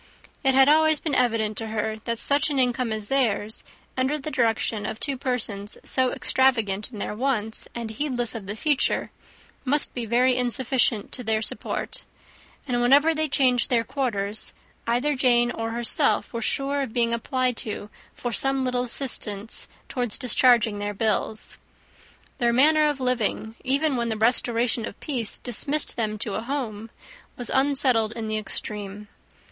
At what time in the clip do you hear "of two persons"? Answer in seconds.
4.83-5.77